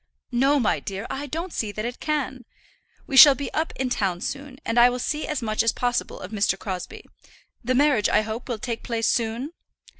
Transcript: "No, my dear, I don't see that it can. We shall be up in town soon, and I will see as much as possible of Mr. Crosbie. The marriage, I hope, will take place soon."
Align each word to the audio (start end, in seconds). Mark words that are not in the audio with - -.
"No, 0.31 0.59
my 0.59 0.79
dear, 0.79 1.05
I 1.11 1.27
don't 1.27 1.53
see 1.53 1.71
that 1.73 1.85
it 1.85 1.99
can. 1.99 2.43
We 3.05 3.15
shall 3.15 3.35
be 3.35 3.53
up 3.53 3.71
in 3.75 3.89
town 3.91 4.19
soon, 4.21 4.57
and 4.65 4.79
I 4.79 4.89
will 4.89 4.97
see 4.97 5.27
as 5.27 5.43
much 5.43 5.61
as 5.61 5.71
possible 5.71 6.19
of 6.21 6.31
Mr. 6.31 6.57
Crosbie. 6.57 7.05
The 7.63 7.75
marriage, 7.75 8.09
I 8.09 8.23
hope, 8.23 8.49
will 8.49 8.57
take 8.57 8.81
place 8.81 9.07
soon." 9.07 9.51